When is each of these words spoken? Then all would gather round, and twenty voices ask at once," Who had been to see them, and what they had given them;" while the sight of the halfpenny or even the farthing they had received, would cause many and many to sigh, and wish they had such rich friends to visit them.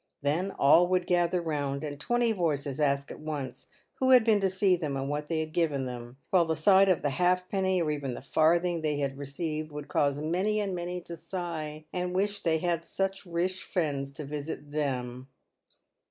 Then 0.23 0.49
all 0.57 0.87
would 0.87 1.05
gather 1.05 1.39
round, 1.43 1.83
and 1.83 1.99
twenty 1.99 2.31
voices 2.31 2.79
ask 2.79 3.11
at 3.11 3.19
once," 3.19 3.67
Who 3.99 4.09
had 4.09 4.23
been 4.23 4.39
to 4.39 4.49
see 4.49 4.75
them, 4.75 4.97
and 4.97 5.07
what 5.09 5.27
they 5.27 5.41
had 5.41 5.53
given 5.53 5.85
them;" 5.85 6.17
while 6.31 6.45
the 6.45 6.55
sight 6.55 6.89
of 6.89 7.03
the 7.03 7.11
halfpenny 7.11 7.83
or 7.83 7.91
even 7.91 8.15
the 8.15 8.21
farthing 8.23 8.81
they 8.81 8.97
had 8.97 9.19
received, 9.19 9.71
would 9.71 9.89
cause 9.89 10.19
many 10.19 10.59
and 10.59 10.73
many 10.73 11.01
to 11.01 11.15
sigh, 11.15 11.85
and 11.93 12.15
wish 12.15 12.39
they 12.39 12.57
had 12.57 12.83
such 12.83 13.27
rich 13.27 13.61
friends 13.61 14.11
to 14.13 14.23
visit 14.25 14.71
them. 14.71 15.27